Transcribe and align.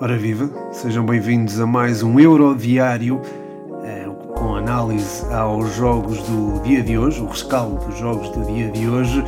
Ora 0.00 0.16
viva, 0.16 0.50
sejam 0.72 1.04
bem-vindos 1.04 1.60
a 1.60 1.66
mais 1.66 2.02
um 2.02 2.18
Euro 2.18 2.54
Diário 2.54 3.20
eh, 3.84 4.06
com 4.34 4.54
análise 4.54 5.24
aos 5.32 5.74
jogos 5.76 6.18
do 6.22 6.62
dia 6.62 6.82
de 6.82 6.96
hoje, 6.96 7.20
o 7.20 7.26
rescaldo 7.26 7.84
dos 7.86 7.98
jogos 7.98 8.30
do 8.30 8.44
dia 8.46 8.70
de 8.70 8.88
hoje, 8.88 9.22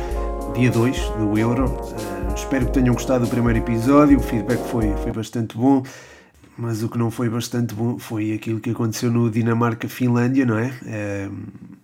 dia 0.55 0.71
2 0.71 1.09
do 1.19 1.37
Euro. 1.37 1.65
Eh, 1.93 2.33
espero 2.35 2.65
que 2.65 2.73
tenham 2.73 2.93
gostado 2.93 3.25
do 3.25 3.29
primeiro 3.29 3.59
episódio, 3.59 4.17
o 4.17 4.21
feedback 4.21 4.59
foi, 4.67 4.93
foi 4.97 5.11
bastante 5.11 5.55
bom, 5.55 5.83
mas 6.57 6.81
o 6.81 6.89
que 6.89 6.97
não 6.97 7.11
foi 7.11 7.29
bastante 7.29 7.75
bom 7.75 7.99
foi 7.99 8.33
aquilo 8.33 8.59
que 8.59 8.71
aconteceu 8.71 9.11
no 9.11 9.29
Dinamarca-Finlândia, 9.29 10.45
não 10.45 10.57
é? 10.57 10.71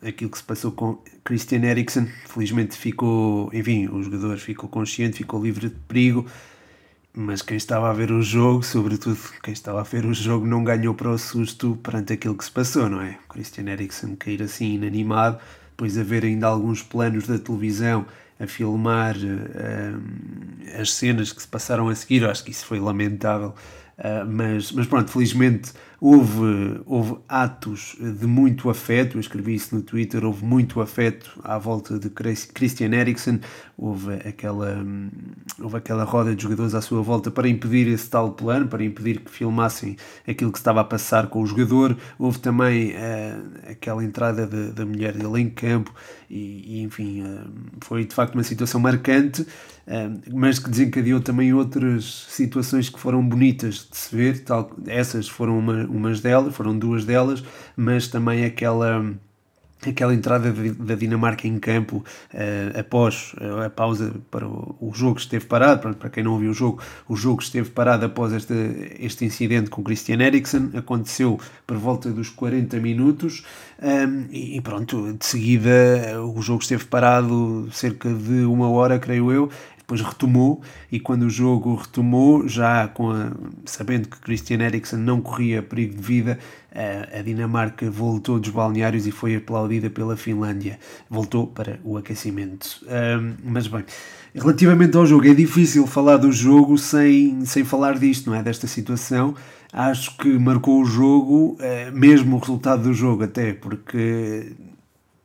Eh, 0.03 0.09
aquilo 0.09 0.29
que 0.29 0.37
se 0.37 0.43
passou 0.43 0.71
com 0.71 1.01
Christian 1.23 1.63
Eriksen, 1.63 2.07
felizmente 2.27 2.77
ficou, 2.77 3.49
enfim, 3.53 3.87
o 3.87 4.01
jogador 4.03 4.37
ficou 4.37 4.69
consciente, 4.69 5.17
ficou 5.17 5.43
livre 5.43 5.69
de 5.69 5.75
perigo 5.87 6.25
mas 7.15 7.43
quem 7.43 7.57
estava 7.57 7.89
a 7.89 7.93
ver 7.93 8.11
o 8.11 8.23
jogo, 8.23 8.63
sobretudo 8.63 9.17
quem 9.43 9.53
estava 9.53 9.81
a 9.81 9.83
ver 9.83 10.03
o 10.03 10.13
jogo, 10.13 10.47
não 10.47 10.63
ganhou 10.63 10.95
para 10.95 11.11
o 11.11 11.17
susto 11.17 11.77
perante 11.83 12.13
aquilo 12.13 12.35
que 12.35 12.43
se 12.43 12.51
passou, 12.51 12.89
não 12.89 13.01
é? 13.01 13.19
Christian 13.29 13.69
Eriksen 13.69 14.15
cair 14.15 14.41
assim 14.41 14.73
inanimado, 14.73 15.37
depois 15.69 15.95
haver 15.97 16.25
ainda 16.25 16.47
alguns 16.47 16.81
planos 16.81 17.27
da 17.27 17.37
televisão 17.37 18.05
a 18.39 18.47
filmar 18.47 19.15
uh, 19.15 20.81
as 20.81 20.91
cenas 20.93 21.31
que 21.31 21.41
se 21.41 21.47
passaram 21.47 21.87
a 21.87 21.95
seguir, 21.95 22.25
acho 22.25 22.43
que 22.43 22.49
isso 22.49 22.65
foi 22.65 22.79
lamentável 22.79 23.53
Uh, 23.97 24.25
mas, 24.27 24.71
mas 24.71 24.87
pronto, 24.87 25.11
felizmente 25.11 25.71
houve, 26.03 26.81
houve 26.85 27.15
atos 27.29 27.95
de 27.97 28.27
muito 28.27 28.69
afeto, 28.69 29.15
eu 29.15 29.21
escrevi 29.21 29.55
isso 29.55 29.73
no 29.73 29.81
Twitter, 29.81 30.25
houve 30.25 30.43
muito 30.43 30.81
afeto 30.81 31.39
à 31.41 31.57
volta 31.57 31.97
de 31.97 32.09
Christian 32.09 32.93
Eriksen, 32.93 33.39
houve 33.77 34.15
aquela, 34.15 34.85
houve 35.61 35.77
aquela 35.77 36.03
roda 36.03 36.35
de 36.35 36.43
jogadores 36.43 36.75
à 36.75 36.81
sua 36.81 37.01
volta 37.01 37.31
para 37.31 37.47
impedir 37.47 37.87
esse 37.87 38.09
tal 38.09 38.33
plano, 38.33 38.67
para 38.67 38.83
impedir 38.83 39.21
que 39.21 39.31
filmassem 39.31 39.95
aquilo 40.27 40.51
que 40.51 40.57
estava 40.57 40.81
a 40.81 40.83
passar 40.83 41.27
com 41.27 41.41
o 41.41 41.45
jogador, 41.45 41.95
houve 42.19 42.37
também 42.39 42.91
uh, 42.91 43.71
aquela 43.71 44.03
entrada 44.03 44.45
da 44.45 44.85
mulher 44.85 45.13
dele 45.13 45.39
em 45.39 45.49
campo, 45.49 45.93
e, 46.29 46.79
e 46.79 46.81
enfim, 46.81 47.21
uh, 47.21 47.49
foi 47.79 48.03
de 48.03 48.13
facto 48.13 48.33
uma 48.33 48.43
situação 48.43 48.81
marcante, 48.81 49.47
mas 50.31 50.59
que 50.59 50.69
desencadeou 50.69 51.19
também 51.19 51.53
outras 51.53 52.25
situações 52.29 52.89
que 52.89 52.99
foram 52.99 53.27
bonitas 53.27 53.87
de 53.89 53.97
se 53.97 54.15
ver, 54.15 54.43
tal, 54.43 54.71
essas 54.87 55.27
foram 55.27 55.59
uma, 55.59 55.85
umas 55.85 56.21
delas, 56.21 56.55
foram 56.55 56.77
duas 56.77 57.05
delas, 57.05 57.43
mas 57.75 58.07
também 58.07 58.45
aquela 58.45 59.13
aquela 59.89 60.13
entrada 60.13 60.51
da 60.51 60.95
Dinamarca 60.95 61.47
em 61.47 61.59
campo 61.59 62.03
uh, 62.33 62.79
após 62.79 63.33
uh, 63.33 63.65
a 63.65 63.69
pausa 63.69 64.13
para 64.29 64.47
o, 64.47 64.75
o, 64.79 64.93
jogo 64.93 65.19
esteve 65.19 65.45
parado, 65.45 65.81
para, 65.81 65.93
para 65.93 66.09
quem 66.09 66.23
não 66.23 66.33
ouviu 66.33 66.51
o 66.51 66.53
jogo, 66.53 66.81
o 67.07 67.15
jogo 67.15 67.41
esteve 67.41 67.69
parado 67.69 68.05
após 68.05 68.33
este, 68.33 68.53
este 68.99 69.25
incidente 69.25 69.69
com 69.69 69.83
Christian 69.83 70.21
Eriksen, 70.21 70.71
aconteceu 70.75 71.39
por 71.65 71.77
volta 71.77 72.09
dos 72.09 72.29
40 72.29 72.79
minutos 72.79 73.43
um, 73.81 73.87
ehm, 73.87 74.27
e, 74.31 74.57
e 74.57 74.61
pronto, 74.61 75.13
de 75.13 75.25
seguida 75.25 75.71
o 76.35 76.41
jogo 76.41 76.61
esteve 76.61 76.85
parado 76.85 77.67
cerca 77.71 78.13
de 78.13 78.45
uma 78.45 78.69
hora, 78.69 78.99
creio 78.99 79.31
eu, 79.31 79.49
depois 79.83 79.99
retomou 79.99 80.61
e 80.89 80.99
quando 80.99 81.23
o 81.23 81.29
jogo 81.29 81.75
retomou, 81.75 82.47
já 82.47 82.85
a, 82.85 82.91
sabendo 83.65 84.07
que 84.07 84.17
Christian 84.19 84.61
Eriksen 84.61 84.97
não 84.97 85.19
corria 85.19 85.61
perigo 85.61 85.95
de 85.95 86.01
vida, 86.01 86.39
a, 86.73 87.19
a 87.19 87.21
Dinamarca 87.21 87.91
voltou 87.91 88.39
dos 88.39 88.49
balneários 88.49 89.05
e 89.05 89.11
foi 89.11 89.35
aplaudida 89.35 89.89
pela 89.89 90.15
Finlândia. 90.15 90.79
Voltou 91.09 91.47
para 91.47 91.79
o 91.83 91.97
aquecimento. 91.97 92.79
Um, 92.85 93.33
mas 93.43 93.67
bem, 93.67 93.83
relativamente 94.33 94.95
ao 94.95 95.05
jogo, 95.05 95.27
é 95.27 95.33
difícil 95.33 95.85
falar 95.85 96.17
do 96.17 96.31
jogo 96.31 96.77
sem, 96.77 97.45
sem 97.45 97.65
falar 97.65 97.99
disto, 97.99 98.29
não 98.29 98.37
é? 98.37 98.41
Desta 98.41 98.67
situação. 98.67 99.35
Acho 99.71 100.15
que 100.17 100.29
marcou 100.39 100.81
o 100.81 100.85
jogo, 100.85 101.57
eh, 101.59 101.89
mesmo 101.91 102.35
o 102.35 102.39
resultado 102.39 102.83
do 102.83 102.93
jogo, 102.93 103.23
até 103.23 103.53
porque, 103.53 104.51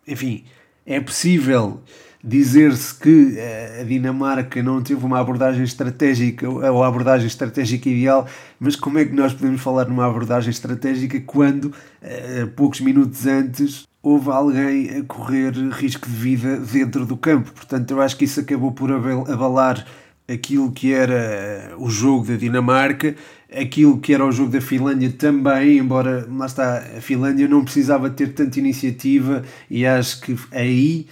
enfim, 0.06 0.44
é 0.86 0.98
possível 1.00 1.82
dizer-se 2.22 2.94
que 2.94 3.34
eh, 3.36 3.78
a 3.80 3.84
Dinamarca 3.84 4.62
não 4.62 4.82
teve 4.82 5.04
uma 5.04 5.20
abordagem 5.20 5.62
estratégica 5.62 6.48
ou 6.48 6.82
a 6.82 6.88
abordagem 6.88 7.26
estratégica 7.26 7.88
ideal, 7.88 8.26
mas 8.58 8.74
como 8.74 8.98
é 8.98 9.04
que 9.04 9.14
nós 9.14 9.32
podemos 9.32 9.60
falar 9.60 9.86
numa 9.86 10.06
abordagem 10.06 10.50
estratégica 10.50 11.20
quando, 11.20 11.72
eh, 12.02 12.46
poucos 12.56 12.80
minutos 12.80 13.26
antes, 13.26 13.86
houve 14.02 14.30
alguém 14.30 14.98
a 14.98 15.04
correr 15.04 15.52
risco 15.70 16.08
de 16.08 16.14
vida 16.14 16.56
dentro 16.58 17.06
do 17.06 17.16
campo? 17.16 17.52
Portanto, 17.52 17.90
eu 17.92 18.00
acho 18.00 18.16
que 18.16 18.24
isso 18.24 18.40
acabou 18.40 18.72
por 18.72 18.90
abalar 18.92 19.86
aquilo 20.26 20.72
que 20.72 20.92
era 20.92 21.74
o 21.78 21.88
jogo 21.88 22.26
da 22.26 22.36
Dinamarca, 22.36 23.14
aquilo 23.50 23.98
que 23.98 24.12
era 24.12 24.26
o 24.26 24.32
jogo 24.32 24.50
da 24.50 24.60
Finlândia 24.60 25.10
também, 25.10 25.78
embora 25.78 26.26
lá 26.30 26.46
está, 26.46 26.78
a 26.78 27.00
Finlândia 27.00 27.48
não 27.48 27.64
precisava 27.64 28.10
ter 28.10 28.34
tanta 28.34 28.58
iniciativa 28.58 29.42
e 29.70 29.86
acho 29.86 30.20
que 30.20 30.36
aí. 30.52 31.06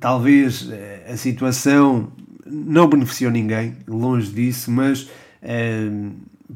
Talvez 0.00 0.68
eh, 0.70 1.10
a 1.12 1.16
situação 1.16 2.10
não 2.46 2.88
beneficiou 2.88 3.30
ninguém, 3.30 3.76
longe 3.86 4.32
disso, 4.32 4.70
mas 4.70 5.08
eh, 5.42 5.90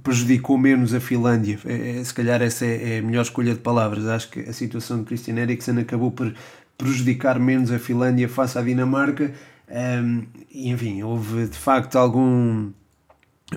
prejudicou 0.02 0.58
menos 0.58 0.94
a 0.94 1.00
Finlândia. 1.00 1.58
É, 1.64 2.02
se 2.02 2.12
calhar 2.12 2.42
essa 2.42 2.64
é, 2.64 2.96
é 2.96 2.98
a 2.98 3.02
melhor 3.02 3.22
escolha 3.22 3.52
de 3.52 3.60
palavras. 3.60 4.06
Acho 4.06 4.30
que 4.30 4.40
a 4.40 4.52
situação 4.52 4.98
de 4.98 5.04
Christian 5.04 5.36
Eriksen 5.36 5.78
acabou 5.78 6.10
por 6.10 6.34
prejudicar 6.76 7.38
menos 7.38 7.70
a 7.70 7.78
Finlândia 7.78 8.28
face 8.28 8.58
à 8.58 8.62
Dinamarca. 8.62 9.32
Um, 9.68 10.24
e 10.50 10.68
enfim, 10.68 11.02
houve 11.02 11.46
de 11.46 11.56
facto 11.56 11.96
algum 11.96 12.70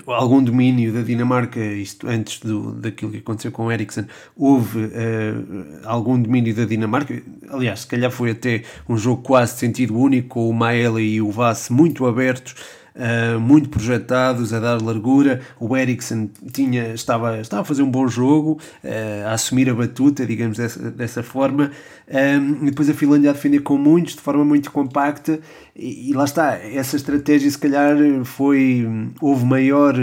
algum 0.06 0.42
domínio 0.42 0.92
da 0.92 1.02
Dinamarca, 1.02 1.60
isto 1.60 2.06
antes 2.06 2.40
do, 2.40 2.72
daquilo 2.72 3.10
que 3.10 3.18
aconteceu 3.18 3.50
com 3.50 3.72
Eriksen, 3.72 4.06
houve 4.36 4.84
uh, 4.84 5.80
algum 5.84 6.20
domínio 6.20 6.54
da 6.54 6.64
Dinamarca. 6.64 7.20
Aliás, 7.48 7.80
se 7.80 7.86
calhar 7.86 8.10
foi 8.10 8.30
até 8.30 8.62
um 8.88 8.96
jogo 8.96 9.22
quase 9.22 9.54
de 9.54 9.60
sentido 9.60 9.98
único, 9.98 10.28
com 10.28 10.48
o 10.48 10.52
Maele 10.52 11.02
e 11.02 11.22
o 11.22 11.30
Vass 11.30 11.70
muito 11.70 12.06
abertos 12.06 12.54
uh, 12.98 13.40
muito 13.40 13.68
projetados, 13.68 14.52
a 14.52 14.58
dar 14.58 14.82
largura. 14.82 15.40
O 15.58 15.76
Eriksen 15.76 16.30
tinha, 16.52 16.92
estava, 16.92 17.40
estava 17.40 17.62
a 17.62 17.64
fazer 17.64 17.82
um 17.82 17.90
bom 17.90 18.08
jogo, 18.08 18.60
uh, 18.84 19.28
a 19.28 19.32
assumir 19.32 19.70
a 19.70 19.74
batuta, 19.74 20.26
digamos 20.26 20.58
dessa, 20.58 20.90
dessa 20.90 21.22
forma. 21.22 21.70
Um, 22.08 22.62
e 22.62 22.70
depois 22.70 22.88
a 22.88 22.94
Finlândia 22.94 23.30
a 23.30 23.32
defender 23.32 23.60
com 23.60 23.76
muitos, 23.76 24.14
de 24.14 24.20
forma 24.20 24.44
muito 24.44 24.70
compacta, 24.72 25.38
e, 25.76 26.10
e, 26.10 26.12
lá 26.12 26.24
está, 26.24 26.56
essa 26.56 26.96
estratégia 26.96 27.50
se 27.50 27.58
calhar 27.58 27.96
foi, 28.24 28.84
houve 29.20 29.44
maior 29.44 29.94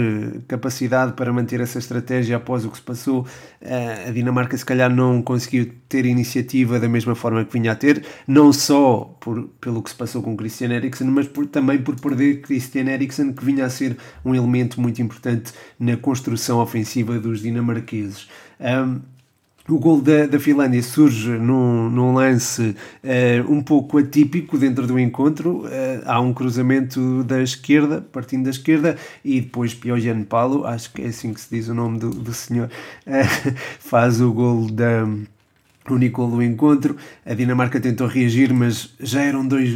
capacidade 0.48 1.12
para 1.12 1.32
manter 1.32 1.60
essa 1.60 1.78
estratégia 1.78 2.36
após 2.36 2.64
o 2.64 2.70
que 2.70 2.78
se 2.78 2.82
passou, 2.82 3.22
uh, 3.60 4.08
a 4.08 4.10
Dinamarca 4.12 4.56
se 4.56 4.64
calhar 4.64 4.88
não 4.88 5.20
conseguiu 5.20 5.70
ter 5.88 6.06
iniciativa 6.06 6.78
da 6.78 6.88
mesma 6.88 7.14
forma 7.14 7.44
que 7.44 7.52
vinha 7.52 7.72
a 7.72 7.74
ter, 7.74 8.04
não 8.26 8.52
só 8.52 9.16
por, 9.20 9.48
pelo 9.60 9.82
que 9.82 9.90
se 9.90 9.96
passou 9.96 10.22
com 10.22 10.36
Christian 10.36 10.70
Eriksen, 10.70 11.08
mas 11.08 11.26
por, 11.26 11.46
também 11.46 11.78
por 11.78 11.98
perder 12.00 12.40
Christian 12.40 12.85
Eriksen, 12.88 13.32
que 13.32 13.44
vinha 13.44 13.64
a 13.64 13.70
ser 13.70 13.96
um 14.24 14.34
elemento 14.34 14.80
muito 14.80 15.00
importante 15.00 15.52
na 15.78 15.96
construção 15.96 16.58
ofensiva 16.60 17.18
dos 17.18 17.40
dinamarqueses. 17.40 18.28
Um, 18.60 19.00
o 19.68 19.80
gol 19.80 20.00
da, 20.00 20.26
da 20.26 20.38
Finlândia 20.38 20.80
surge 20.80 21.28
num, 21.28 21.90
num 21.90 22.14
lance 22.14 22.76
uh, 23.02 23.52
um 23.52 23.60
pouco 23.60 23.98
atípico 23.98 24.56
dentro 24.56 24.86
do 24.86 24.96
encontro. 24.96 25.64
Uh, 25.64 26.02
há 26.04 26.20
um 26.20 26.32
cruzamento 26.32 27.24
da 27.24 27.42
esquerda, 27.42 28.00
partindo 28.12 28.44
da 28.44 28.50
esquerda, 28.50 28.96
e 29.24 29.40
depois 29.40 29.74
Piojan 29.74 30.22
Palo, 30.22 30.64
acho 30.64 30.92
que 30.92 31.02
é 31.02 31.06
assim 31.06 31.34
que 31.34 31.40
se 31.40 31.48
diz 31.50 31.68
o 31.68 31.74
nome 31.74 31.98
do, 31.98 32.10
do 32.10 32.32
senhor, 32.32 32.70
uh, 33.06 33.54
faz 33.80 34.20
o 34.20 34.32
gol 34.32 34.70
da, 34.70 35.04
único 35.94 36.26
do 36.26 36.42
encontro. 36.42 36.96
A 37.24 37.34
Dinamarca 37.34 37.80
tentou 37.80 38.06
reagir, 38.06 38.52
mas 38.52 38.94
já 39.00 39.22
eram 39.22 39.46
dois. 39.46 39.70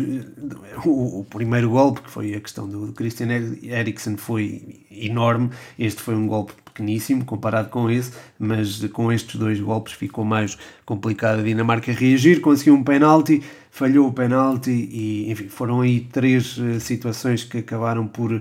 O, 0.85 1.21
o, 1.21 1.25
primeiro 1.25 1.71
golpe, 1.71 2.03
que 2.03 2.11
foi 2.11 2.35
a 2.35 2.41
questão 2.41 2.69
do 2.69 2.93
Christian 2.93 3.29
Eriksen, 3.63 4.17
foi 4.17 4.85
enorme. 4.91 5.51
Este 5.79 6.01
foi 6.03 6.15
um 6.15 6.27
golpe 6.27 6.53
pequeníssimo 6.65 7.25
comparado 7.25 7.69
com 7.69 7.91
esse, 7.91 8.13
mas 8.39 8.85
com 8.87 9.13
estes 9.13 9.39
dois 9.39 9.61
golpes 9.61 9.93
ficou 9.93 10.25
mais 10.25 10.57
complicado 10.87 11.41
a 11.41 11.43
Dinamarca 11.43 11.93
reagir. 11.93 12.41
Conseguiu 12.41 12.75
um 12.75 12.83
penalti, 12.83 13.43
falhou 13.71 14.09
o 14.09 14.13
penalti 14.13 14.71
e, 14.71 15.31
enfim, 15.31 15.49
foram 15.49 15.81
aí 15.83 16.01
três 16.01 16.57
uh, 16.57 16.81
situações 16.81 17.45
que 17.45 17.59
acabaram 17.59 18.07
por 18.07 18.41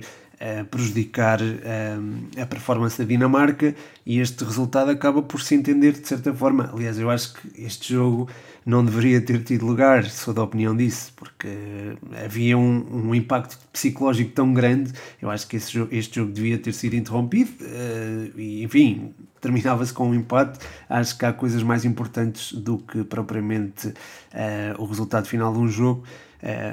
prejudicar 0.72 1.40
a 2.42 2.46
performance 2.46 2.98
da 2.98 3.04
Dinamarca 3.04 3.76
e 4.06 4.20
este 4.20 4.44
resultado 4.44 4.90
acaba 4.90 5.22
por 5.22 5.42
se 5.42 5.56
entender 5.56 5.94
de 5.94 6.08
certa 6.08 6.34
forma. 6.34 6.70
Aliás, 6.74 6.98
eu 6.98 7.10
acho 7.10 7.34
que 7.34 7.62
este 7.62 7.94
jogo 7.94 8.30
não 8.66 8.86
deveria 8.86 9.20
ter 9.20 9.44
tido 9.44 9.66
lugar, 9.66 10.06
sou 10.06 10.34
da 10.34 10.44
opinião 10.44 10.76
disso, 10.76 11.12
porque 11.16 11.48
havia 12.24 12.58
um, 12.58 13.08
um 13.08 13.16
impacto 13.16 13.58
psicológico 13.74 14.32
tão 14.32 14.54
grande. 14.54 14.94
Eu 15.22 15.30
acho 15.30 15.48
que 15.48 15.58
esse 15.58 15.88
este 15.92 16.18
jogo 16.18 16.32
devia 16.32 16.58
ter 16.58 16.74
sido 16.74 16.96
interrompido 16.96 17.52
uh, 17.62 18.40
e, 18.40 18.64
enfim, 18.64 19.14
terminava-se 19.42 19.92
com 19.92 20.10
um 20.10 20.14
empate. 20.14 20.60
Acho 20.88 21.18
que 21.18 21.26
há 21.26 21.34
coisas 21.34 21.64
mais 21.64 21.84
importantes 21.84 22.54
do 22.54 22.78
que 22.78 23.04
propriamente 23.04 23.88
uh, 23.88 23.94
o 24.78 24.86
resultado 24.86 25.28
final 25.28 25.52
de 25.52 25.60
um 25.60 25.68
jogo. 25.68 26.04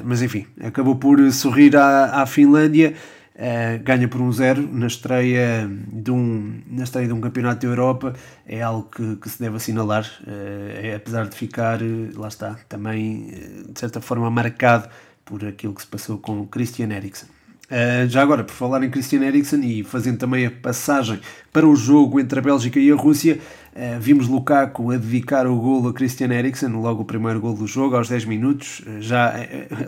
mas 0.04 0.22
enfim, 0.22 0.46
acabou 0.60 0.96
por 0.96 1.18
sorrir 1.32 1.76
à, 1.76 2.22
à 2.22 2.26
Finlândia. 2.26 2.94
Uh, 3.36 3.82
ganha 3.84 4.08
por 4.08 4.22
um 4.22 4.32
zero 4.32 4.66
na 4.72 4.86
estreia 4.86 5.68
de 5.92 6.10
um, 6.10 6.62
na 6.66 6.84
estreia 6.84 7.06
de 7.06 7.12
um 7.12 7.20
campeonato 7.20 7.66
da 7.66 7.70
Europa. 7.70 8.14
É 8.46 8.62
algo 8.62 8.88
que, 8.88 9.16
que 9.16 9.28
se 9.28 9.38
deve 9.38 9.56
assinalar 9.56 10.06
uh, 10.26 10.82
é, 10.82 10.94
apesar 10.94 11.28
de 11.28 11.36
ficar 11.36 11.80
lá 12.14 12.28
está 12.28 12.58
também 12.66 13.26
de 13.68 13.78
certa 13.78 14.00
forma 14.00 14.30
marcado 14.30 14.88
por 15.22 15.44
aquilo 15.44 15.74
que 15.74 15.82
se 15.82 15.86
passou 15.86 16.16
com 16.16 16.46
Christian 16.46 16.90
Eriksen 16.92 17.35
Uh, 17.66 18.08
já 18.08 18.22
agora, 18.22 18.44
por 18.44 18.52
falar 18.52 18.84
em 18.84 18.90
Christian 18.90 19.22
Eriksen 19.22 19.60
e 19.64 19.82
fazendo 19.82 20.18
também 20.18 20.46
a 20.46 20.50
passagem 20.52 21.18
para 21.52 21.66
o 21.66 21.74
jogo 21.74 22.20
entre 22.20 22.38
a 22.38 22.42
Bélgica 22.42 22.78
e 22.78 22.92
a 22.92 22.94
Rússia, 22.94 23.40
uh, 23.74 24.00
vimos 24.00 24.28
Lukaku 24.28 24.92
a 24.92 24.96
dedicar 24.96 25.48
o 25.48 25.56
gol 25.56 25.88
a 25.88 25.92
Christian 25.92 26.32
Eriksen, 26.32 26.68
logo 26.68 27.02
o 27.02 27.04
primeiro 27.04 27.40
gol 27.40 27.54
do 27.54 27.66
jogo, 27.66 27.96
aos 27.96 28.08
10 28.08 28.24
minutos. 28.26 28.80
Uh, 28.86 29.02
já, 29.02 29.34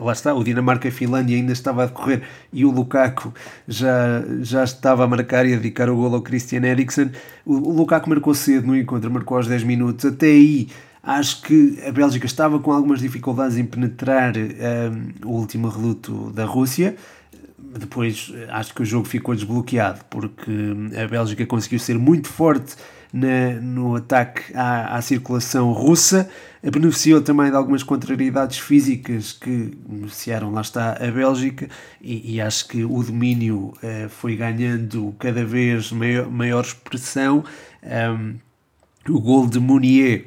lá 0.00 0.12
está, 0.12 0.34
o 0.34 0.42
Dinamarca-Finlândia 0.42 1.36
ainda 1.36 1.52
estava 1.52 1.84
a 1.84 1.86
decorrer 1.86 2.22
e 2.52 2.64
o 2.64 2.70
Lukaku 2.72 3.32
já, 3.69 4.24
já 4.40 4.64
estava 4.64 5.04
a 5.04 5.06
marcar 5.06 5.46
e 5.46 5.52
a 5.52 5.56
dedicar 5.56 5.88
o 5.88 5.94
gol 5.94 6.12
ao 6.16 6.22
Christian 6.22 6.64
Eriksen. 6.64 7.12
O, 7.46 7.54
o 7.54 7.72
Lukaku 7.72 8.10
marcou 8.10 8.34
cedo 8.34 8.66
no 8.66 8.76
encontro, 8.76 9.08
marcou 9.08 9.36
aos 9.36 9.46
10 9.46 9.62
minutos. 9.62 10.04
Até 10.04 10.26
aí 10.26 10.66
Acho 11.00 11.42
que 11.42 11.78
a 11.86 11.92
Bélgica 11.92 12.26
estava 12.26 12.58
com 12.58 12.70
algumas 12.70 13.00
dificuldades 13.00 13.56
em 13.56 13.64
penetrar 13.64 14.34
o 15.24 15.31
último 15.31 15.69
reduto 15.69 16.31
da 16.32 16.44
Rússia 16.44 16.96
depois 17.76 18.32
acho 18.49 18.75
que 18.75 18.82
o 18.82 18.85
jogo 18.85 19.06
ficou 19.06 19.35
desbloqueado 19.35 20.00
porque 20.09 20.50
a 20.97 21.06
Bélgica 21.06 21.44
conseguiu 21.47 21.79
ser 21.79 21.99
muito 21.99 22.29
forte 22.29 22.76
na, 23.12 23.61
no 23.61 23.97
ataque 23.97 24.55
à, 24.55 24.97
à, 24.97 25.03
circulação 25.03 25.73
russa, 25.73 26.29
beneficiou 26.62 27.20
também 27.20 27.50
de 27.50 27.56
algumas 27.56 27.82
contrariedades 27.82 28.59
físicas 28.59 29.32
que 29.32 29.76
beneficiaram, 29.88 30.50
lá 30.50 30.61
está, 30.61 30.93
a 30.93 31.11
Bélgica, 31.11 31.69
e, 32.00 32.35
e 32.35 32.41
acho 32.41 32.69
que 32.69 32.85
o 32.85 33.03
domínio 33.03 33.73
uh, 33.82 34.09
foi 34.09 34.37
ganhando 34.37 35.15
cada 35.19 35.44
vez 35.44 35.91
maior, 35.93 36.31
maior 36.31 36.65
expressão. 36.65 37.44
Um, 37.82 38.35
o 39.09 39.20
gol 39.20 39.47
de 39.47 39.59
Munier 39.59 40.26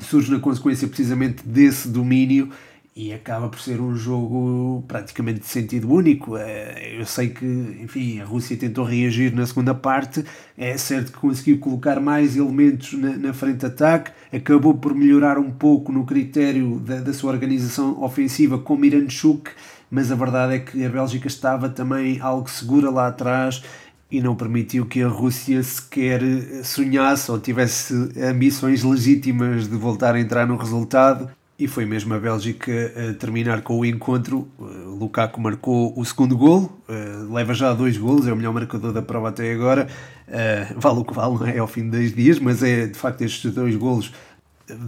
surge 0.00 0.30
na 0.30 0.38
consequência 0.38 0.86
precisamente 0.86 1.42
desse 1.46 1.88
domínio 1.88 2.50
e 2.96 3.12
acaba 3.12 3.48
por 3.48 3.58
ser 3.58 3.80
um 3.80 3.96
jogo 3.96 4.84
praticamente 4.86 5.40
de 5.40 5.46
sentido 5.46 5.92
único. 5.92 6.36
Eh, 6.36 6.96
eu 6.98 7.04
sei 7.04 7.30
que, 7.30 7.44
enfim, 7.82 8.20
a 8.20 8.24
Rússia 8.24 8.56
tentou 8.56 8.84
reagir 8.84 9.34
na 9.34 9.44
segunda 9.44 9.74
parte, 9.74 10.24
é 10.56 10.76
certo 10.76 11.10
que 11.10 11.18
conseguiu 11.18 11.58
colocar 11.58 11.98
mais 11.98 12.36
elementos 12.36 12.92
na, 12.92 13.16
na 13.16 13.32
frente 13.32 13.58
de 13.58 13.66
ataque, 13.66 14.12
acabou 14.32 14.74
por 14.74 14.94
melhorar 14.94 15.38
um 15.38 15.50
pouco 15.50 15.90
no 15.90 16.04
critério 16.04 16.78
da, 16.78 17.00
da 17.00 17.12
sua 17.12 17.32
organização 17.32 18.00
ofensiva 18.00 18.58
com 18.58 18.76
Miranchuk, 18.76 19.50
mas 19.90 20.12
a 20.12 20.14
verdade 20.14 20.54
é 20.54 20.58
que 20.60 20.84
a 20.84 20.88
Bélgica 20.88 21.26
estava 21.26 21.68
também 21.68 22.20
algo 22.20 22.48
segura 22.48 22.90
lá 22.90 23.08
atrás 23.08 23.62
e 24.08 24.20
não 24.20 24.36
permitiu 24.36 24.86
que 24.86 25.02
a 25.02 25.08
Rússia 25.08 25.60
sequer 25.64 26.20
sonhasse 26.62 27.28
ou 27.28 27.40
tivesse 27.40 27.92
ambições 28.22 28.84
legítimas 28.84 29.66
de 29.68 29.76
voltar 29.76 30.14
a 30.14 30.20
entrar 30.20 30.46
no 30.46 30.56
resultado. 30.56 31.28
E 31.56 31.68
foi 31.68 31.84
mesmo 31.84 32.12
a 32.14 32.18
Bélgica 32.18 32.72
a 32.96 33.14
terminar 33.14 33.62
com 33.62 33.78
o 33.78 33.84
encontro. 33.84 34.48
Uh, 34.58 34.96
Lukaku 34.98 35.40
marcou 35.40 35.96
o 35.96 36.04
segundo 36.04 36.36
gol, 36.36 36.82
uh, 36.88 37.32
leva 37.32 37.54
já 37.54 37.72
dois 37.72 37.96
golos, 37.96 38.26
é 38.26 38.32
o 38.32 38.36
melhor 38.36 38.52
marcador 38.52 38.92
da 38.92 39.00
prova 39.00 39.28
até 39.28 39.52
agora. 39.52 39.86
Uh, 40.26 40.80
vale 40.80 40.98
o 40.98 41.04
que 41.04 41.14
vale, 41.14 41.34
não 41.34 41.46
é 41.46 41.58
ao 41.58 41.68
fim 41.68 41.82
de 41.82 41.90
dois 41.90 42.14
dias, 42.14 42.40
mas 42.40 42.60
é 42.62 42.88
de 42.88 42.98
facto 42.98 43.22
estes 43.22 43.52
dois 43.52 43.76
golos 43.76 44.12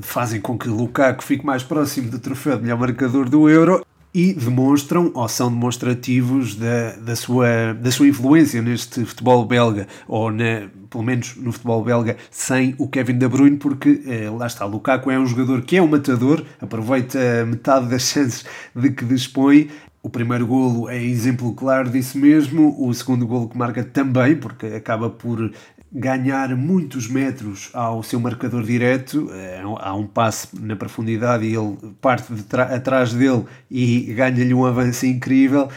fazem 0.00 0.40
com 0.40 0.58
que 0.58 0.68
Lukaku 0.68 1.22
fique 1.22 1.44
mais 1.44 1.62
próximo 1.62 2.10
do 2.10 2.18
troféu 2.18 2.56
de 2.56 2.62
melhor 2.62 2.78
marcador 2.78 3.28
do 3.28 3.48
Euro 3.48 3.84
e 4.16 4.32
demonstram 4.32 5.10
ou 5.12 5.28
são 5.28 5.50
demonstrativos 5.50 6.54
da, 6.54 6.92
da, 6.92 7.14
sua, 7.14 7.74
da 7.74 7.90
sua 7.90 8.08
influência 8.08 8.62
neste 8.62 9.04
futebol 9.04 9.44
belga, 9.44 9.86
ou 10.08 10.30
na, 10.30 10.70
pelo 10.88 11.04
menos 11.04 11.36
no 11.36 11.52
futebol 11.52 11.84
belga, 11.84 12.16
sem 12.30 12.74
o 12.78 12.88
Kevin 12.88 13.18
De 13.18 13.28
Bruyne, 13.28 13.58
porque 13.58 14.00
eh, 14.06 14.30
lá 14.30 14.46
está, 14.46 14.64
Lukaku 14.64 15.10
é 15.10 15.18
um 15.18 15.26
jogador 15.26 15.60
que 15.60 15.76
é 15.76 15.82
um 15.82 15.86
matador, 15.86 16.42
aproveita 16.58 17.44
metade 17.44 17.90
das 17.90 18.04
chances 18.04 18.46
de 18.74 18.88
que 18.88 19.04
dispõe. 19.04 19.68
O 20.02 20.08
primeiro 20.08 20.46
golo 20.46 20.88
é 20.88 21.02
exemplo 21.02 21.52
claro 21.52 21.90
disso 21.90 22.16
mesmo, 22.16 22.74
o 22.78 22.94
segundo 22.94 23.26
golo 23.26 23.50
que 23.50 23.58
marca 23.58 23.84
também, 23.84 24.34
porque 24.34 24.64
acaba 24.64 25.10
por 25.10 25.52
ganhar 25.98 26.54
muitos 26.54 27.08
metros 27.08 27.70
ao 27.72 28.02
seu 28.02 28.20
marcador 28.20 28.62
direto, 28.62 29.31
eh, 29.32 29.62
há 29.78 29.94
um 29.94 30.06
passe 30.06 30.48
na 30.60 30.76
profundidade 30.76 31.46
e 31.46 31.54
ele 31.54 31.75
parte 32.02 32.34
de 32.34 32.44
atrás 32.60 33.14
dele 33.14 33.44
e 33.70 34.12
ganha-lhe 34.12 34.52
um 34.52 34.66
avanço 34.66 35.06
incrível. 35.06 35.70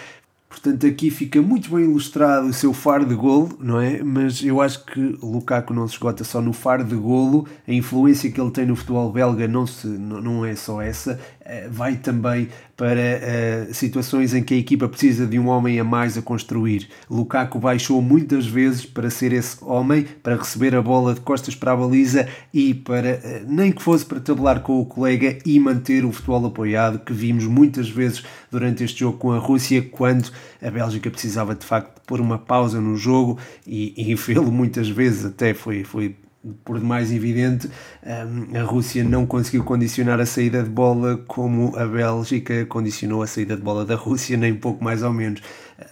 Portanto, 0.62 0.86
aqui 0.88 1.10
fica 1.10 1.42
muito 1.42 1.74
bem 1.74 1.86
ilustrado 1.86 2.48
o 2.48 2.54
seu 2.54 2.74
faro 2.74 3.06
de 3.06 3.16
golo, 3.16 3.58
não 3.62 3.80
é? 3.80 4.04
Mas 4.04 4.44
eu 4.44 4.60
acho 4.60 4.84
que 4.84 5.18
Lukaku 5.24 5.74
não 5.74 5.88
se 5.88 5.94
esgota 5.94 6.26
só 6.26 6.42
no 6.42 6.52
faro 6.52 6.84
de 6.84 6.96
golo, 6.96 7.48
a 7.66 7.72
influência 7.72 8.30
que 8.30 8.42
ele 8.42 8.52
tem 8.52 8.66
no 8.66 8.76
futebol 8.76 9.10
belga 9.10 9.48
não, 9.48 9.66
se, 9.66 9.88
não 9.88 10.46
é 10.46 10.56
só 10.56 10.82
essa, 10.82 11.18
eh, 11.52 11.70
vai 11.72 11.96
também 11.96 12.50
para 12.78 13.70
uh, 13.70 13.74
situações 13.74 14.34
em 14.34 14.44
que 14.44 14.54
a 14.54 14.58
equipa 14.58 14.88
precisa 14.88 15.26
de 15.26 15.40
um 15.40 15.48
homem 15.48 15.80
a 15.80 15.84
mais 15.84 16.18
a 16.18 16.22
construir. 16.22 16.88
Lukaku 17.10 17.60
baixou 17.60 18.02
muitas 18.02 18.46
vezes 18.46 18.86
para 18.86 19.10
ser 19.10 19.34
esse 19.34 19.58
homem, 19.64 20.06
para 20.22 20.38
receber 20.38 20.76
a 20.76 20.82
bola 20.82 21.14
de 21.14 21.20
costas 21.22 21.56
para 21.56 21.74
a 21.74 21.76
baliza 21.76 22.28
e 22.54 22.74
para, 22.74 23.16
uh, 23.16 23.52
nem 23.52 23.72
que 23.72 23.82
fosse 23.82 24.06
para 24.06 24.20
tabular 24.20 24.62
com 24.62 24.80
o 24.80 24.86
colega 24.86 25.40
e 25.46 25.60
manter 25.60 26.06
o 26.06 26.12
futebol 26.12 26.46
apoiado, 26.46 27.00
que 27.00 27.12
vimos 27.12 27.46
muitas 27.46 27.90
vezes 27.90 28.24
durante 28.52 28.84
este 28.84 29.00
jogo 29.00 29.18
com 29.18 29.32
a 29.32 29.40
Rússia, 29.40 29.82
quando 29.82 30.32
a 30.62 30.70
Bélgica 30.70 31.10
precisava 31.10 31.56
de 31.56 31.66
facto 31.66 32.02
pôr 32.06 32.20
uma 32.20 32.38
pausa 32.38 32.80
no 32.82 32.96
jogo 32.96 33.38
e, 33.66 34.12
e 34.12 34.16
fê-lo 34.18 34.52
muitas 34.52 34.90
vezes, 34.90 35.26
até 35.26 35.54
foi, 35.54 35.84
foi 35.84 36.16
por 36.64 36.80
demais 36.80 37.12
evidente, 37.12 37.70
a 38.02 38.64
Rússia 38.64 39.04
não 39.04 39.26
conseguiu 39.26 39.64
condicionar 39.64 40.20
a 40.22 40.26
saída 40.26 40.64
de 40.64 40.70
bola 40.70 41.18
como 41.28 41.76
a 41.76 41.86
Bélgica 41.86 42.66
condicionou 42.66 43.22
a 43.22 43.28
saída 43.28 43.58
de 43.58 43.62
bola 43.62 43.86
da 43.86 43.96
Rússia, 43.96 44.38
nem 44.38 44.56
pouco 44.56 44.82
mais 44.82 45.04
ou 45.04 45.12
menos. 45.12 45.42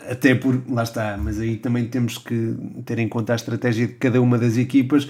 Até 0.10 0.36
por, 0.36 0.62
lá 0.70 0.84
está, 0.84 1.18
mas 1.18 1.40
aí 1.40 1.58
também 1.58 1.86
temos 1.86 2.18
que 2.18 2.56
ter 2.86 2.98
em 3.00 3.10
conta 3.10 3.34
a 3.34 3.36
estratégia 3.36 3.88
de 3.88 3.94
cada 3.94 4.22
uma 4.22 4.38
das 4.38 4.58
equipas. 4.58 5.10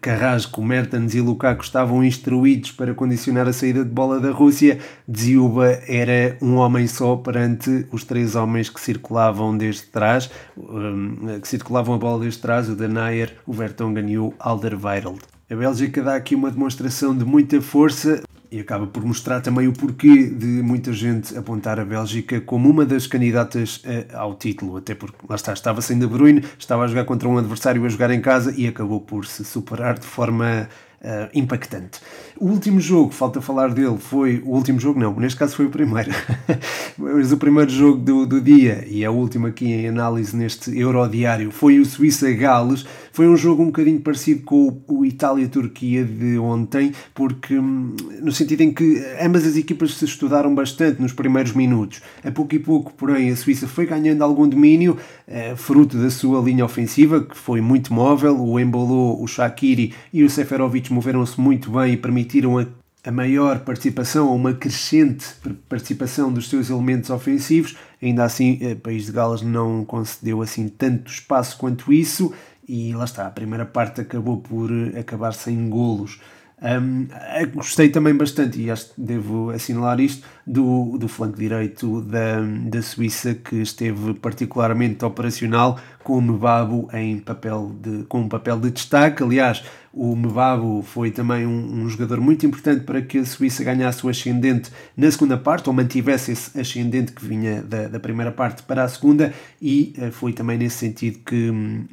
Carrasco, 0.00 0.62
Mertens 0.62 1.14
e 1.14 1.20
Lukaku 1.20 1.62
estavam 1.62 2.04
instruídos 2.04 2.72
para 2.72 2.94
condicionar 2.94 3.48
a 3.48 3.52
saída 3.52 3.84
de 3.84 3.90
bola 3.90 4.20
da 4.20 4.30
Rússia. 4.30 4.78
Dziuba 5.08 5.80
era 5.86 6.36
um 6.40 6.56
homem 6.56 6.86
só 6.86 7.16
perante 7.16 7.86
os 7.90 8.04
três 8.04 8.34
homens 8.34 8.68
que 8.70 8.80
circulavam 8.80 9.56
desde 9.56 9.82
trás, 9.82 10.30
um, 10.56 11.40
que 11.40 11.48
circulavam 11.48 11.94
a 11.94 11.98
bola 11.98 12.20
desde 12.20 12.40
trás, 12.40 12.68
o 12.68 12.76
Denayer, 12.76 13.36
o 13.46 13.52
Vertonghen 13.52 14.10
e 14.10 14.18
o 14.18 14.32
Alderweireld. 14.38 15.20
A 15.50 15.54
Bélgica 15.54 16.02
dá 16.02 16.14
aqui 16.14 16.34
uma 16.34 16.50
demonstração 16.50 17.16
de 17.16 17.24
muita 17.24 17.60
força 17.60 18.22
e 18.52 18.60
acaba 18.60 18.86
por 18.86 19.02
mostrar 19.04 19.40
também 19.40 19.66
o 19.66 19.72
porquê 19.72 20.26
de 20.26 20.46
muita 20.46 20.92
gente 20.92 21.36
apontar 21.36 21.80
a 21.80 21.84
Bélgica 21.84 22.40
como 22.40 22.68
uma 22.68 22.84
das 22.84 23.06
candidatas 23.06 23.82
ao 24.12 24.34
título, 24.34 24.76
até 24.76 24.94
porque 24.94 25.16
lá 25.28 25.36
está, 25.36 25.52
estava 25.52 25.80
sem 25.80 25.98
De 25.98 26.06
Bruyne, 26.06 26.44
estava 26.58 26.84
a 26.84 26.86
jogar 26.86 27.04
contra 27.06 27.28
um 27.28 27.38
adversário 27.38 27.84
a 27.84 27.88
jogar 27.88 28.10
em 28.10 28.20
casa 28.20 28.54
e 28.56 28.68
acabou 28.68 29.00
por 29.00 29.24
se 29.24 29.44
superar 29.44 29.98
de 29.98 30.06
forma 30.06 30.68
uh, 31.02 31.28
impactante. 31.34 32.00
O 32.38 32.46
último 32.46 32.80
jogo, 32.80 33.12
falta 33.12 33.40
falar 33.40 33.72
dele, 33.72 33.98
foi. 33.98 34.42
O 34.44 34.50
último 34.50 34.80
jogo, 34.80 34.98
não, 34.98 35.14
neste 35.14 35.38
caso 35.38 35.54
foi 35.54 35.66
o 35.66 35.70
primeiro. 35.70 36.10
Mas 36.96 37.32
o 37.32 37.36
primeiro 37.36 37.70
jogo 37.70 37.98
do, 37.98 38.26
do 38.26 38.40
dia, 38.40 38.84
e 38.88 39.04
a 39.04 39.10
última 39.10 39.48
aqui 39.48 39.66
em 39.66 39.88
análise 39.88 40.36
neste 40.36 40.76
Eurodiário, 40.76 41.50
foi 41.50 41.78
o 41.78 41.84
Suíça-Gales. 41.84 42.86
Foi 43.12 43.28
um 43.28 43.36
jogo 43.36 43.62
um 43.62 43.66
bocadinho 43.66 44.00
parecido 44.00 44.42
com 44.42 44.82
o, 44.88 45.04
Itália-Turquia 45.04 46.02
de 46.02 46.38
ontem, 46.38 46.92
porque 47.14 47.58
hum, 47.58 47.94
no 48.22 48.32
sentido 48.32 48.62
em 48.62 48.72
que 48.72 49.04
ambas 49.20 49.46
as 49.46 49.56
equipas 49.56 49.94
se 49.94 50.06
estudaram 50.06 50.54
bastante 50.54 51.00
nos 51.00 51.12
primeiros 51.12 51.52
minutos. 51.52 52.00
A 52.24 52.30
pouco 52.30 52.54
e 52.54 52.58
pouco, 52.58 52.92
porém, 52.94 53.30
a 53.30 53.36
Suíça 53.36 53.68
foi 53.68 53.84
ganhando 53.84 54.22
algum 54.22 54.48
domínio, 54.48 54.96
uh, 55.28 55.56
fruto 55.56 55.98
da 55.98 56.10
sua 56.10 56.40
linha 56.40 56.64
ofensiva, 56.64 57.22
que 57.22 57.36
foi 57.36 57.60
muito 57.60 57.92
móvel. 57.92 58.40
O 58.40 58.58
Embolo, 58.58 59.22
o 59.22 59.26
Shaqiri 59.26 59.92
e 60.10 60.24
o 60.24 60.30
Seferovic 60.30 60.90
moveram-se 60.90 61.38
muito 61.38 61.70
bem 61.70 61.92
e 61.92 61.96
permitiram 61.98 62.58
a, 62.58 62.66
a 63.04 63.10
maior 63.10 63.60
participação, 63.60 64.28
ou 64.28 64.36
uma 64.36 64.54
crescente 64.54 65.26
participação 65.68 66.32
dos 66.32 66.48
seus 66.48 66.70
elementos 66.70 67.10
ofensivos. 67.10 67.76
Ainda 68.00 68.24
assim, 68.24 68.58
o 68.72 68.76
País 68.76 69.04
de 69.04 69.12
Gales 69.12 69.42
não 69.42 69.84
concedeu 69.84 70.40
assim 70.40 70.68
tanto 70.68 71.12
espaço 71.12 71.58
quanto 71.58 71.92
isso 71.92 72.32
e 72.68 72.94
lá 72.94 73.04
está, 73.04 73.26
a 73.26 73.30
primeira 73.30 73.66
parte 73.66 74.00
acabou 74.00 74.38
por 74.38 74.70
eh, 74.70 75.00
acabar 75.00 75.32
sem 75.32 75.68
golos. 75.68 76.20
Um, 76.62 77.08
gostei 77.54 77.88
também 77.88 78.14
bastante, 78.14 78.60
e 78.60 78.70
acho 78.70 78.94
que 78.94 79.00
devo 79.00 79.50
assinalar 79.50 79.98
isto, 79.98 80.24
do, 80.46 80.96
do 80.98 81.08
flanco 81.08 81.38
direito 81.38 82.00
da, 82.02 82.40
da 82.40 82.82
Suíça, 82.82 83.34
que 83.34 83.56
esteve 83.56 84.14
particularmente 84.14 85.04
operacional 85.04 85.78
com 86.02 86.18
o 86.18 86.22
Mebabo 86.22 86.88
em 86.92 87.18
papel 87.18 87.74
de, 87.80 88.04
com 88.04 88.22
um 88.22 88.28
papel 88.28 88.58
de 88.58 88.70
destaque. 88.70 89.22
Aliás, 89.22 89.62
o 89.92 90.16
Mebabo 90.16 90.82
foi 90.82 91.10
também 91.10 91.46
um, 91.46 91.82
um, 91.82 91.88
jogador 91.88 92.18
muito 92.18 92.46
importante 92.46 92.84
para 92.84 93.02
que 93.02 93.18
a 93.18 93.24
Suíça 93.24 93.62
ganhasse 93.62 94.04
o 94.06 94.08
ascendente 94.08 94.70
na 94.96 95.10
segunda 95.10 95.36
parte, 95.36 95.68
ou 95.68 95.74
mantivesse 95.74 96.32
esse 96.32 96.58
ascendente 96.58 97.12
que 97.12 97.24
vinha 97.24 97.62
da, 97.62 97.88
da 97.88 98.00
primeira 98.00 98.32
parte 98.32 98.62
para 98.62 98.84
a 98.84 98.88
segunda, 98.88 99.34
e 99.60 99.94
uh, 99.98 100.10
foi 100.10 100.32
também 100.32 100.56
nesse 100.56 100.78
sentido 100.78 101.18
que 101.18 101.50
um, 101.50 101.86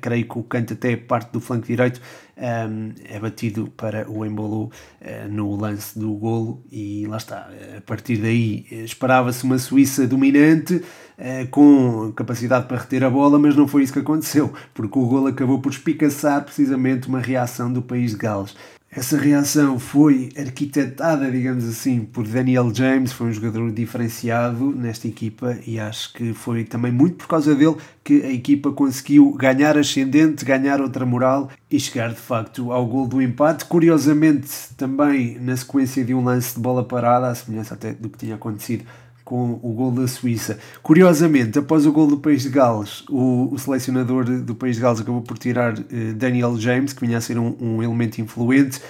creio 0.00 0.26
que 0.26 0.38
o 0.38 0.42
canto 0.44 0.74
até 0.74 0.96
parte 0.96 1.32
do 1.32 1.40
flanco 1.40 1.66
direito 1.66 2.00
um, 2.36 2.92
é 3.04 3.18
batido 3.18 3.66
para 3.76 4.08
o 4.08 4.24
Embolo 4.24 4.70
uh, 5.00 5.28
no 5.28 5.56
lance 5.56 5.98
do 5.98 6.12
golo, 6.14 6.62
e 6.70 7.04
lá 7.08 7.16
está. 7.16 7.50
Partir 7.90 8.18
daí 8.18 8.64
esperava-se 8.84 9.42
uma 9.42 9.58
Suíça 9.58 10.06
dominante, 10.06 10.76
uh, 10.76 11.48
com 11.50 12.12
capacidade 12.12 12.68
para 12.68 12.76
reter 12.76 13.02
a 13.02 13.10
bola, 13.10 13.36
mas 13.36 13.56
não 13.56 13.66
foi 13.66 13.82
isso 13.82 13.92
que 13.92 13.98
aconteceu, 13.98 14.54
porque 14.72 14.96
o 14.96 15.06
golo 15.06 15.26
acabou 15.26 15.58
por 15.58 15.72
espicaçar 15.72 16.44
precisamente 16.44 17.08
uma 17.08 17.18
reação 17.18 17.72
do 17.72 17.82
país 17.82 18.12
de 18.12 18.18
Gales. 18.18 18.54
Essa 18.92 19.16
reação 19.16 19.78
foi 19.78 20.30
arquitetada, 20.36 21.30
digamos 21.30 21.64
assim, 21.64 22.00
por 22.00 22.26
Daniel 22.26 22.74
James, 22.74 23.12
foi 23.12 23.28
um 23.28 23.32
jogador 23.32 23.70
diferenciado 23.70 24.72
nesta 24.72 25.06
equipa 25.06 25.56
e 25.64 25.78
acho 25.78 26.12
que 26.12 26.34
foi 26.34 26.64
também 26.64 26.90
muito 26.90 27.14
por 27.14 27.28
causa 27.28 27.54
dele 27.54 27.76
que 28.02 28.20
a 28.24 28.32
equipa 28.32 28.72
conseguiu 28.72 29.30
ganhar 29.34 29.78
ascendente, 29.78 30.44
ganhar 30.44 30.80
outra 30.80 31.06
moral 31.06 31.48
e 31.70 31.78
chegar 31.78 32.08
de 32.08 32.20
facto 32.20 32.72
ao 32.72 32.84
gol 32.84 33.06
do 33.06 33.22
empate. 33.22 33.64
Curiosamente, 33.64 34.48
também 34.76 35.38
na 35.38 35.56
sequência 35.56 36.04
de 36.04 36.12
um 36.12 36.24
lance 36.24 36.56
de 36.56 36.60
bola 36.60 36.82
parada, 36.82 37.28
à 37.28 37.34
semelhança 37.36 37.74
até 37.74 37.92
do 37.92 38.08
que 38.08 38.18
tinha 38.18 38.34
acontecido 38.34 38.84
com 39.30 39.60
o 39.62 39.72
gol 39.72 39.92
da 39.92 40.08
Suíça. 40.08 40.58
Curiosamente, 40.82 41.56
após 41.56 41.86
o 41.86 41.92
gol 41.92 42.08
do 42.08 42.18
País 42.18 42.42
de 42.42 42.48
Gales, 42.48 43.04
o, 43.08 43.54
o 43.54 43.58
selecionador 43.60 44.24
do 44.24 44.56
País 44.56 44.74
de 44.74 44.82
Gales 44.82 45.00
acabou 45.00 45.22
por 45.22 45.38
tirar 45.38 45.78
uh, 45.78 46.14
Daniel 46.16 46.58
James, 46.58 46.92
que 46.92 47.06
vinha 47.06 47.18
a 47.18 47.20
ser 47.20 47.38
um, 47.38 47.56
um, 47.60 47.80
elemento 47.80 48.20
influente. 48.20 48.80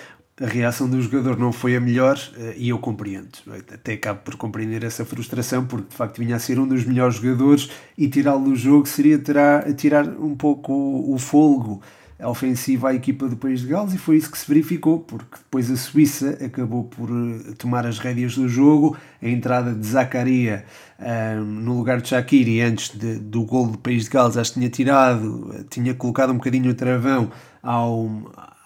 A 0.40 0.46
reação 0.46 0.88
do 0.88 0.98
jogador 1.02 1.38
não 1.38 1.52
foi 1.52 1.76
a 1.76 1.80
melhor 1.80 2.16
uh, 2.16 2.54
e 2.56 2.70
eu 2.70 2.78
compreendo. 2.78 3.28
Até 3.70 3.92
acabo 3.92 4.20
por 4.20 4.36
compreender 4.36 4.82
essa 4.82 5.04
frustração, 5.04 5.66
porque 5.66 5.90
de 5.90 5.94
facto 5.94 6.16
vinha 6.16 6.36
a 6.36 6.38
ser 6.38 6.58
um 6.58 6.66
dos 6.66 6.86
melhores 6.86 7.16
jogadores 7.16 7.68
e 7.98 8.08
tirá-lo 8.08 8.46
do 8.46 8.56
jogo 8.56 8.86
seria 8.86 9.18
tirar, 9.18 9.70
tirar 9.74 10.08
um 10.08 10.34
pouco 10.34 10.72
o, 10.72 11.16
o 11.16 11.18
folgo 11.18 11.82
ofensiva 12.28 12.90
à 12.90 12.94
equipa 12.94 13.28
do 13.28 13.36
País 13.36 13.60
de 13.60 13.68
Gales 13.68 13.94
e 13.94 13.98
foi 13.98 14.16
isso 14.16 14.30
que 14.30 14.38
se 14.38 14.46
verificou, 14.46 15.00
porque 15.00 15.36
depois 15.38 15.70
a 15.70 15.76
Suíça 15.76 16.38
acabou 16.44 16.84
por 16.84 17.08
eh, 17.08 17.52
tomar 17.58 17.86
as 17.86 17.98
rédeas 17.98 18.34
do 18.34 18.48
jogo, 18.48 18.96
a 19.22 19.28
entrada 19.28 19.74
de 19.74 19.86
Zacaria 19.86 20.64
um, 20.98 21.04
ehm, 21.04 21.40
no 21.40 21.76
lugar 21.76 22.00
de 22.00 22.08
Shaqiri 22.08 22.60
antes 22.60 22.96
de, 22.96 23.18
do 23.18 23.44
gol 23.44 23.68
do 23.68 23.78
País 23.78 24.04
de 24.04 24.10
Gales, 24.10 24.36
acho 24.36 24.52
que 24.52 24.58
tinha 24.58 24.70
tirado, 24.70 25.66
tinha 25.70 25.94
colocado 25.94 26.30
um 26.30 26.36
bocadinho 26.36 26.70
o 26.70 26.74
travão 26.74 27.30
ao, 27.62 28.08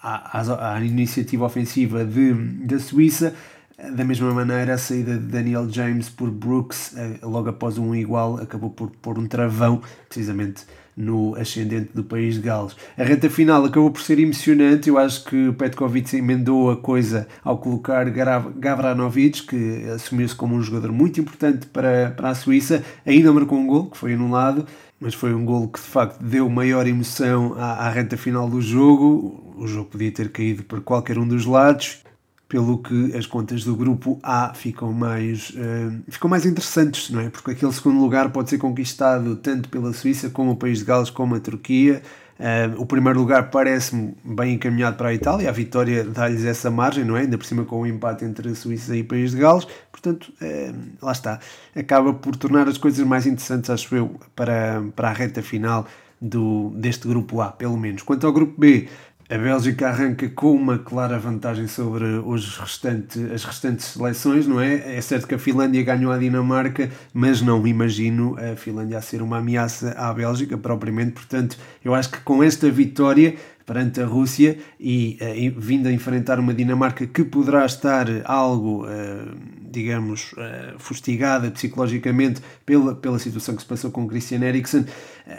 à, 0.01 0.39
à, 0.39 0.75
à 0.75 0.81
iniciativa 0.83 1.45
ofensiva 1.45 2.05
de, 2.05 2.33
da 2.65 2.79
Suíça, 2.79 3.33
da 3.77 4.05
mesma 4.05 4.33
maneira, 4.33 4.75
a 4.75 4.77
saída 4.77 5.17
de 5.17 5.25
Daniel 5.25 5.69
James 5.69 6.09
por 6.09 6.31
Brooks, 6.31 6.95
eh, 6.95 7.19
logo 7.21 7.49
após 7.49 7.77
um 7.77 7.93
igual, 7.93 8.37
acabou 8.37 8.69
por 8.69 8.89
pôr 8.89 9.19
um 9.19 9.27
travão, 9.27 9.81
precisamente 10.07 10.63
no 10.95 11.35
ascendente 11.35 11.89
do 11.93 12.03
país 12.03 12.35
de 12.35 12.41
Gales. 12.41 12.73
A 12.97 13.03
reta 13.03 13.29
final 13.29 13.65
acabou 13.65 13.91
por 13.91 14.01
ser 14.01 14.17
emocionante, 14.17 14.87
eu 14.87 14.97
acho 14.97 15.25
que 15.25 15.51
Petkovic 15.51 16.15
emendou 16.15 16.71
a 16.71 16.77
coisa 16.77 17.27
ao 17.43 17.57
colocar 17.57 18.05
Gavranovic, 18.09 19.43
que 19.45 19.89
assumiu-se 19.93 20.35
como 20.35 20.55
um 20.55 20.61
jogador 20.61 20.93
muito 20.93 21.19
importante 21.19 21.67
para, 21.67 22.11
para 22.11 22.29
a 22.29 22.35
Suíça, 22.35 22.81
ainda 23.05 23.33
marcou 23.33 23.59
um 23.59 23.67
gol, 23.67 23.89
que 23.89 23.97
foi 23.97 24.13
anulado, 24.13 24.65
mas 24.97 25.13
foi 25.13 25.33
um 25.33 25.43
gol 25.43 25.67
que 25.67 25.81
de 25.81 25.87
facto 25.87 26.23
deu 26.23 26.49
maior 26.49 26.87
emoção 26.87 27.55
à, 27.57 27.87
à 27.87 27.89
reta 27.89 28.15
final 28.15 28.49
do 28.49 28.61
jogo. 28.61 29.53
O 29.57 29.67
jogo 29.67 29.89
podia 29.89 30.11
ter 30.11 30.31
caído 30.31 30.63
por 30.63 30.79
qualquer 30.79 31.17
um 31.17 31.27
dos 31.27 31.45
lados 31.45 32.04
pelo 32.47 32.77
que 32.77 33.15
as 33.15 33.25
contas 33.25 33.63
do 33.63 33.75
grupo 33.75 34.19
A 34.21 34.53
ficam 34.53 34.93
mais, 34.93 35.49
uh, 35.49 36.03
ficam 36.07 36.29
mais 36.29 36.45
interessantes, 36.45 37.09
não 37.09 37.19
é? 37.19 37.29
Porque 37.29 37.51
aquele 37.51 37.73
segundo 37.73 37.99
lugar 37.99 38.29
pode 38.29 38.49
ser 38.49 38.57
conquistado 38.57 39.35
tanto 39.37 39.67
pela 39.69 39.91
Suíça 39.93 40.29
como 40.29 40.51
o 40.51 40.55
País 40.55 40.79
de 40.79 40.85
Gales 40.85 41.09
como 41.09 41.35
a 41.35 41.39
Turquia. 41.39 42.01
Uh, 42.37 42.81
o 42.81 42.85
primeiro 42.85 43.17
lugar 43.17 43.49
parece-me 43.49 44.13
bem 44.23 44.55
encaminhado 44.55 44.97
para 44.97 45.09
a 45.09 45.13
Itália, 45.13 45.49
a 45.49 45.53
vitória 45.53 46.03
dá-lhes 46.03 46.43
essa 46.43 46.69
margem, 46.69 47.03
não 47.03 47.15
é? 47.15 47.21
Ainda 47.21 47.37
por 47.37 47.45
cima 47.45 47.63
com 47.63 47.81
o 47.81 47.87
empate 47.87 48.25
entre 48.25 48.49
a 48.49 48.55
Suíça 48.55 48.95
e 48.95 49.01
o 49.01 49.05
País 49.05 49.31
de 49.31 49.37
Gales, 49.37 49.65
portanto, 49.91 50.31
uh, 50.41 50.75
lá 51.01 51.13
está. 51.13 51.39
Acaba 51.75 52.13
por 52.13 52.35
tornar 52.35 52.67
as 52.67 52.77
coisas 52.77 53.05
mais 53.07 53.25
interessantes, 53.25 53.69
acho 53.69 53.95
eu, 53.95 54.19
para, 54.35 54.83
para 54.95 55.09
a 55.09 55.13
reta 55.13 55.41
final 55.41 55.87
do, 56.21 56.71
deste 56.75 57.07
grupo 57.07 57.41
A, 57.41 57.51
pelo 57.51 57.77
menos. 57.77 58.01
Quanto 58.03 58.27
ao 58.27 58.33
grupo 58.33 58.59
B, 58.59 58.87
a 59.27 59.37
Bélgica 59.37 59.87
arranca 59.87 60.29
com 60.29 60.51
uma 60.51 60.77
clara 60.77 61.17
vantagem 61.17 61.67
sobre 61.67 62.03
os 62.03 62.57
restantes, 62.59 63.31
as 63.31 63.43
restantes 63.43 63.85
seleções, 63.85 64.45
não 64.45 64.61
é? 64.61 64.97
É 64.97 65.01
certo 65.01 65.27
que 65.27 65.33
a 65.33 65.39
Finlândia 65.39 65.81
ganhou 65.81 66.11
a 66.11 66.17
Dinamarca, 66.17 66.91
mas 67.11 67.41
não 67.41 67.65
imagino 67.65 68.37
a 68.37 68.55
Finlândia 68.55 68.99
a 68.99 69.01
ser 69.01 69.23
uma 69.23 69.39
ameaça 69.39 69.91
à 69.97 70.13
Bélgica 70.13 70.55
propriamente. 70.57 71.13
Portanto, 71.13 71.57
eu 71.83 71.95
acho 71.95 72.11
que 72.11 72.19
com 72.19 72.43
esta 72.43 72.69
vitória 72.69 73.35
perante 73.65 73.99
a 73.99 74.05
Rússia 74.05 74.57
e, 74.79 75.17
uh, 75.21 75.59
vindo 75.59 75.87
a 75.87 75.91
enfrentar 75.91 76.39
uma 76.39 76.53
Dinamarca 76.53 77.07
que 77.07 77.23
poderá 77.23 77.65
estar 77.65 78.07
algo, 78.23 78.85
uh, 78.85 79.35
digamos, 79.71 80.33
uh, 80.33 80.77
fustigada 80.77 81.49
psicologicamente 81.49 82.41
pela, 82.65 82.93
pela 82.93 83.17
situação 83.17 83.55
que 83.55 83.63
se 83.63 83.67
passou 83.67 83.89
com 83.89 84.07
Christian 84.07 84.41
Eriksen, 84.41 84.85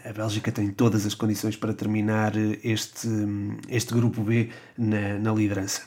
a 0.05 0.13
Bélgica 0.13 0.51
tem 0.51 0.69
todas 0.69 1.07
as 1.07 1.15
condições 1.15 1.57
para 1.57 1.73
terminar 1.73 2.33
este, 2.65 3.09
este 3.69 3.95
grupo 3.95 4.21
B 4.21 4.49
na, 4.77 5.19
na 5.21 5.33
liderança. 5.33 5.83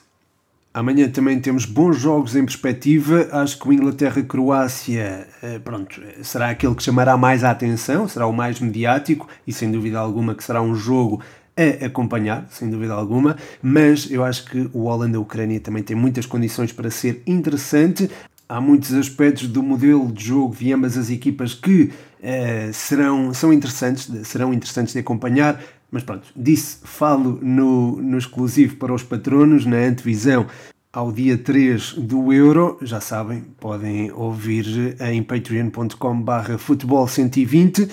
Amanhã 0.73 1.09
também 1.09 1.41
temos 1.41 1.65
bons 1.65 1.97
jogos 1.97 2.35
em 2.35 2.45
perspectiva. 2.45 3.27
Acho 3.31 3.59
que 3.59 3.67
o 3.67 3.73
Inglaterra-Croácia 3.73 5.27
pronto, 5.63 5.99
será 6.21 6.51
aquele 6.51 6.75
que 6.75 6.83
chamará 6.83 7.17
mais 7.17 7.43
a 7.43 7.51
atenção, 7.51 8.07
será 8.07 8.27
o 8.27 8.31
mais 8.31 8.59
mediático 8.61 9.27
e 9.45 9.51
sem 9.51 9.71
dúvida 9.71 9.99
alguma 9.99 10.35
que 10.35 10.43
será 10.43 10.61
um 10.61 10.75
jogo 10.75 11.21
a 11.59 11.85
acompanhar, 11.87 12.47
sem 12.49 12.69
dúvida 12.69 12.93
alguma, 12.93 13.35
mas 13.61 14.09
eu 14.09 14.23
acho 14.23 14.45
que 14.45 14.69
o 14.73 14.83
Holanda-Ucrânia 14.83 15.59
também 15.59 15.83
tem 15.83 15.95
muitas 15.95 16.25
condições 16.25 16.71
para 16.71 16.89
ser 16.89 17.21
interessante. 17.27 18.09
Há 18.47 18.59
muitos 18.59 18.93
aspectos 18.93 19.47
do 19.47 19.61
modelo 19.61 20.11
de 20.11 20.25
jogo 20.25 20.55
de 20.55 20.71
ambas 20.73 20.97
as 20.97 21.09
equipas 21.09 21.53
que 21.53 21.91
uh, 22.19 22.73
serão, 22.73 23.33
são 23.33 23.53
interessantes, 23.53 24.09
serão 24.27 24.53
interessantes 24.53 24.93
de 24.93 24.99
acompanhar. 24.99 25.61
Mas 25.91 26.03
pronto, 26.03 26.27
disse, 26.35 26.77
falo 26.83 27.39
no, 27.41 28.01
no 28.01 28.17
exclusivo 28.17 28.75
para 28.77 28.93
os 28.93 29.03
patronos, 29.03 29.65
na 29.65 29.77
antevisão 29.77 30.47
ao 30.91 31.11
dia 31.11 31.37
3 31.37 31.93
do 31.93 32.33
Euro. 32.33 32.77
Já 32.81 32.99
sabem, 32.99 33.41
podem 33.59 34.11
ouvir 34.11 34.95
em 34.99 35.21
patreon.com/barra 35.21 36.57
futebol 36.57 37.07
120 37.07 37.87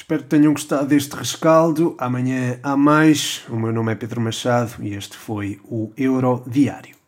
Espero 0.00 0.22
que 0.22 0.30
tenham 0.30 0.54
gostado 0.54 0.86
deste 0.86 1.14
rescaldo. 1.14 1.94
Amanhã 1.98 2.58
há 2.62 2.74
mais. 2.74 3.42
O 3.50 3.56
meu 3.56 3.70
nome 3.70 3.92
é 3.92 3.94
Pedro 3.94 4.18
Machado 4.18 4.82
e 4.82 4.94
este 4.94 5.14
foi 5.14 5.60
o 5.62 5.92
Euro 5.94 6.42
Diário. 6.46 6.99